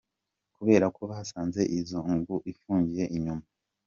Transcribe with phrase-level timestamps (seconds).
[0.55, 1.99] Kubera ko basanze inzu
[2.51, 3.45] ifungiye inyuma.